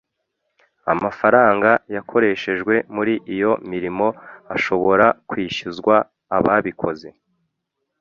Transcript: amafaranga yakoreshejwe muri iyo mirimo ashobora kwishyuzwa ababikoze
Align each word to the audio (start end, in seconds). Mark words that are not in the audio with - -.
amafaranga 0.93 1.69
yakoreshejwe 1.95 2.73
muri 2.95 3.13
iyo 3.35 3.51
mirimo 3.71 4.07
ashobora 4.55 5.05
kwishyuzwa 5.29 5.95
ababikoze 6.37 7.09